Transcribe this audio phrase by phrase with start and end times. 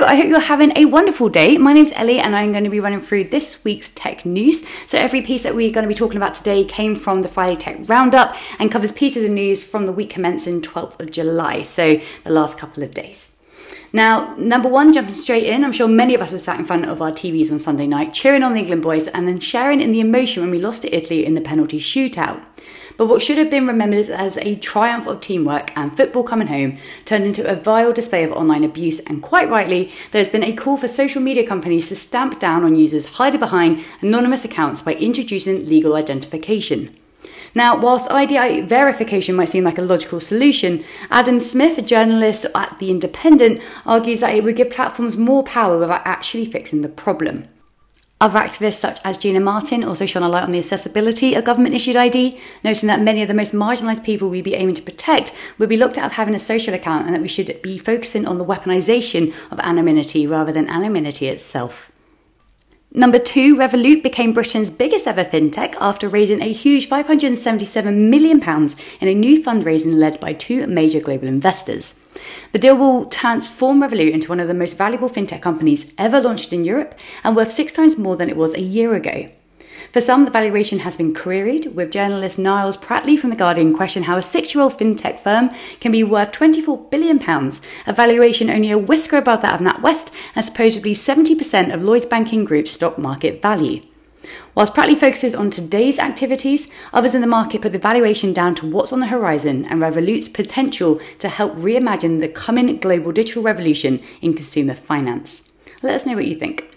[0.00, 1.58] I hope you're having a wonderful day.
[1.58, 4.66] My name's Ellie and I'm going to be running through this week's tech news.
[4.88, 7.56] So, every piece that we're going to be talking about today came from the Friday
[7.56, 12.00] Tech Roundup and covers pieces of news from the week commencing 12th of July, so
[12.24, 13.36] the last couple of days.
[13.92, 16.86] Now, number one, jumping straight in, I'm sure many of us were sat in front
[16.86, 19.92] of our TVs on Sunday night, cheering on the England boys and then sharing in
[19.92, 22.42] the emotion when we lost to Italy in the penalty shootout.
[22.96, 26.78] But what should have been remembered as a triumph of teamwork and football coming home
[27.04, 30.52] turned into a vile display of online abuse, and quite rightly, there has been a
[30.52, 34.94] call for social media companies to stamp down on users hiding behind anonymous accounts by
[34.94, 36.96] introducing legal identification.
[37.54, 42.78] Now, whilst ID verification might seem like a logical solution, Adam Smith, a journalist at
[42.78, 47.48] The Independent, argues that it would give platforms more power without actually fixing the problem.
[48.22, 51.74] Other activists such as Gina Martin also shone a light on the accessibility of government
[51.74, 55.32] issued ID, noting that many of the most marginalised people we'd be aiming to protect
[55.58, 58.24] would be looked at as having a social account and that we should be focusing
[58.24, 61.91] on the weaponisation of anonymity rather than anonymity itself.
[62.94, 68.38] Number two, Revolut became Britain's biggest ever fintech after raising a huge £577 million
[69.00, 71.98] in a new fundraising led by two major global investors.
[72.52, 76.52] The deal will transform Revolut into one of the most valuable fintech companies ever launched
[76.52, 79.30] in Europe and worth six times more than it was a year ago.
[79.92, 84.06] For some, the valuation has been queried, with journalist Niles Pratley from The Guardian questioning
[84.06, 87.20] how a six year old fintech firm can be worth £24 billion,
[87.86, 92.46] a valuation only a whisker above that of NatWest and supposedly 70% of Lloyds Banking
[92.46, 93.82] Group's stock market value.
[94.54, 98.66] Whilst Pratley focuses on today's activities, others in the market put the valuation down to
[98.66, 104.00] what's on the horizon and Revolut's potential to help reimagine the coming global digital revolution
[104.22, 105.52] in consumer finance.
[105.82, 106.71] Let us know what you think.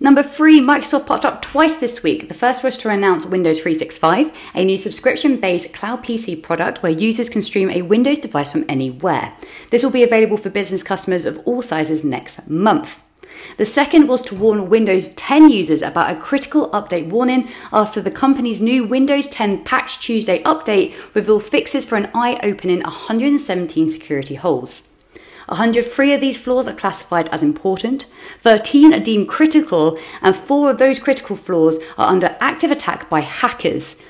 [0.00, 2.28] Number three, Microsoft popped up twice this week.
[2.28, 6.92] The first was to announce Windows 365, a new subscription based cloud PC product where
[6.92, 9.34] users can stream a Windows device from anywhere.
[9.70, 13.00] This will be available for business customers of all sizes next month.
[13.56, 18.12] The second was to warn Windows 10 users about a critical update warning after the
[18.12, 24.36] company's new Windows 10 Patch Tuesday update revealed fixes for an eye opening 117 security
[24.36, 24.88] holes.
[25.48, 28.04] 103 of these flaws are classified as important,
[28.40, 33.20] 13 are deemed critical, and 4 of those critical flaws are under active attack by
[33.20, 34.00] hackers.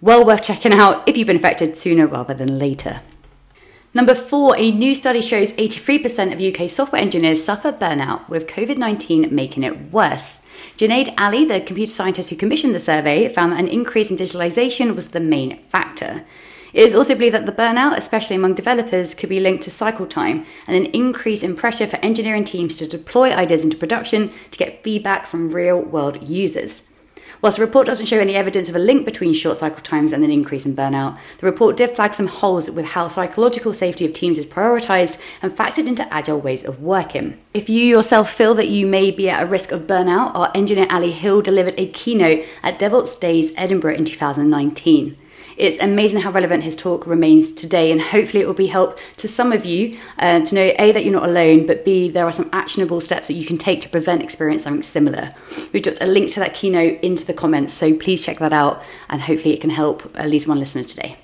[0.00, 3.00] Well worth checking out if you've been affected sooner rather than later.
[3.94, 8.76] Number four, a new study shows 83% of UK software engineers suffer burnout, with COVID
[8.76, 10.42] 19 making it worse.
[10.76, 14.94] Junade Ali, the computer scientist who commissioned the survey, found that an increase in digitalization
[14.94, 16.24] was the main factor.
[16.72, 20.06] It is also believed that the burnout, especially among developers, could be linked to cycle
[20.06, 24.58] time and an increase in pressure for engineering teams to deploy ideas into production to
[24.58, 26.88] get feedback from real world users.
[27.40, 30.24] Whilst the report doesn't show any evidence of a link between short cycle times and
[30.24, 34.12] an increase in burnout, the report did flag some holes with how psychological safety of
[34.12, 37.38] teams is prioritised and factored into agile ways of working.
[37.54, 40.88] If you yourself feel that you may be at a risk of burnout, our engineer
[40.90, 45.16] Ali Hill delivered a keynote at DevOps Days Edinburgh in 2019.
[45.56, 49.28] It's amazing how relevant his talk remains today, and hopefully, it will be help to
[49.28, 52.32] some of you uh, to know A, that you're not alone, but B, there are
[52.32, 55.30] some actionable steps that you can take to prevent experiencing something similar.
[55.72, 58.84] We've dropped a link to that keynote into the comments, so please check that out,
[59.08, 61.16] and hopefully, it can help at least one listener today.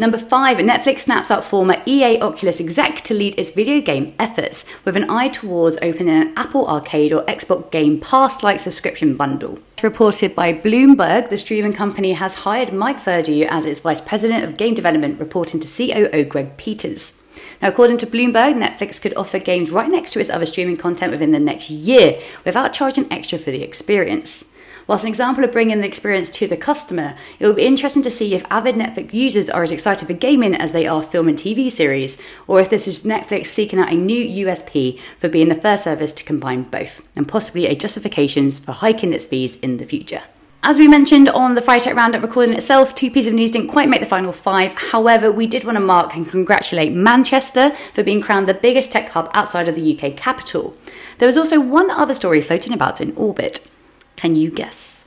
[0.00, 4.64] Number five, Netflix snaps up former EA Oculus exec to lead its video game efforts
[4.84, 9.58] with an eye towards opening an Apple Arcade or Xbox Game Pass like subscription bundle.
[9.82, 14.56] Reported by Bloomberg, the streaming company has hired Mike Verdu as its vice president of
[14.56, 17.20] game development, reporting to COO Greg Peters.
[17.60, 21.10] Now, according to Bloomberg, Netflix could offer games right next to its other streaming content
[21.10, 24.44] within the next year without charging extra for the experience.
[24.88, 28.10] Whilst an example of bringing the experience to the customer, it will be interesting to
[28.10, 31.36] see if avid Netflix users are as excited for gaming as they are film and
[31.36, 32.16] TV series,
[32.46, 36.14] or if this is Netflix seeking out a new USP for being the first service
[36.14, 40.22] to combine both, and possibly a justification for hiking its fees in the future.
[40.62, 43.68] As we mentioned on the Friday Tech Roundup recording itself, two pieces of news didn't
[43.68, 44.72] quite make the final five.
[44.72, 49.10] However, we did want to mark and congratulate Manchester for being crowned the biggest tech
[49.10, 50.74] hub outside of the UK capital.
[51.18, 53.68] There was also one other story floating about in orbit.
[54.18, 55.04] Can you guess?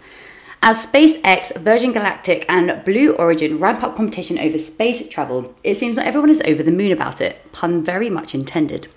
[0.64, 5.98] As SpaceX, Virgin Galactic, and Blue Origin ramp up competition over space travel, it seems
[5.98, 8.88] not everyone is over the moon about it, pun very much intended.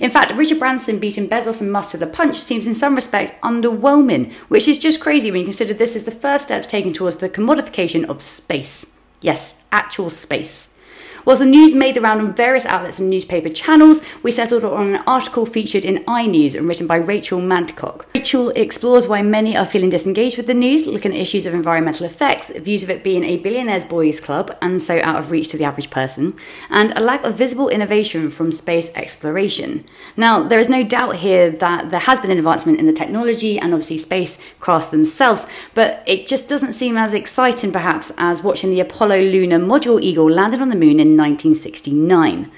[0.00, 3.30] In fact, Richard Branson beating Bezos and Musk to the punch seems in some respects
[3.44, 7.16] underwhelming, which is just crazy when you consider this is the first steps taken towards
[7.16, 8.98] the commodification of space.
[9.20, 10.76] Yes, actual space.
[11.24, 14.94] Whilst the news made the round on various outlets and newspaper channels, we settled on
[14.94, 18.06] an article featured in iNews and written by Rachel Madcock.
[18.14, 22.06] Rachel explores why many are feeling disengaged with the news, looking at issues of environmental
[22.06, 25.56] effects, views of it being a billionaire's boys club and so out of reach to
[25.56, 26.34] the average person,
[26.68, 29.84] and a lack of visible innovation from space exploration.
[30.16, 33.58] Now, there is no doubt here that there has been an advancement in the technology
[33.58, 38.80] and obviously spacecrafts themselves, but it just doesn't seem as exciting perhaps as watching the
[38.80, 42.50] Apollo lunar module Eagle landed on the moon in 1969.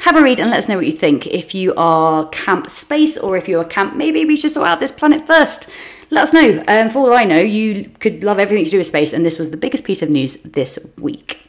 [0.00, 1.26] Have a read and let us know what you think.
[1.26, 4.90] If you are Camp Space or if you're Camp Maybe we should sort out this
[4.90, 5.68] planet first,
[6.08, 6.64] let us know.
[6.68, 9.38] Um, for all I know, you could love everything to do with space, and this
[9.38, 11.42] was the biggest piece of news this week.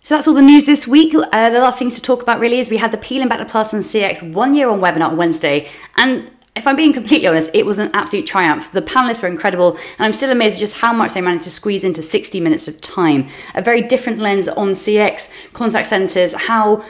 [0.00, 1.14] So that's all the news this week.
[1.14, 3.46] Uh, the last things to talk about really is we had the Peeling Back the
[3.46, 5.66] Plus on CX one year on webinar on Wednesday,
[5.96, 8.70] and if I'm being completely honest, it was an absolute triumph.
[8.70, 11.50] The panelists were incredible, and I'm still amazed at just how much they managed to
[11.50, 13.28] squeeze into 60 minutes of time.
[13.54, 16.84] A very different lens on CX, contact centres, how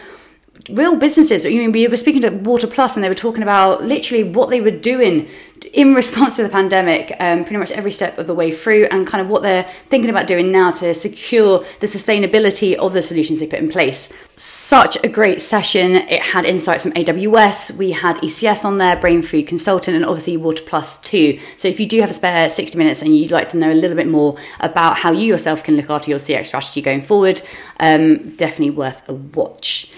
[0.71, 1.45] real businesses.
[1.45, 4.51] I mean, we were speaking to Water Plus, and they were talking about literally what
[4.51, 5.29] they were doing
[5.73, 9.07] in response to the pandemic, um, pretty much every step of the way through, and
[9.07, 13.41] kind of what they're thinking about doing now to secure the sustainability of the solutions
[13.41, 14.13] they put in place.
[14.37, 15.97] Such a great session.
[15.97, 17.77] It had insights from AWS.
[17.77, 21.39] We had ECS on there, Brain Food Consultant, and obviously Water Plus too.
[21.57, 23.75] So if you do have a spare 60 minutes and you'd like to know a
[23.75, 27.41] little bit more about how you yourself can look after your CX strategy going forward,
[27.81, 29.93] um, definitely worth a watch.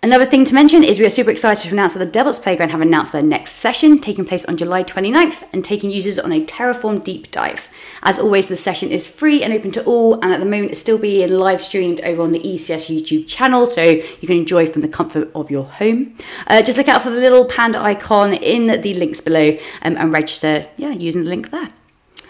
[0.00, 2.68] Another thing to mention is we are super excited to announce that the DevOps Playground
[2.68, 6.44] have announced their next session taking place on July 29th and taking users on a
[6.44, 7.68] Terraform deep dive.
[8.04, 10.80] As always, the session is free and open to all, and at the moment it's
[10.80, 14.82] still being live streamed over on the ECS YouTube channel, so you can enjoy from
[14.82, 16.14] the comfort of your home.
[16.46, 20.12] Uh, just look out for the little panda icon in the links below um, and
[20.12, 21.70] register, yeah, using the link there.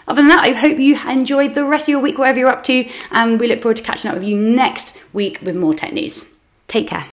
[0.07, 2.63] Other than that, I hope you enjoyed the rest of your week, wherever you're up
[2.63, 5.93] to, and we look forward to catching up with you next week with more tech
[5.93, 6.35] news.
[6.67, 7.05] Take care.